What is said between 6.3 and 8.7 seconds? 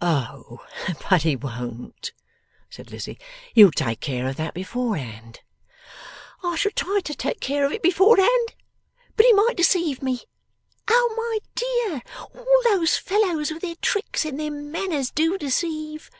'I shall try to take care of it beforehand,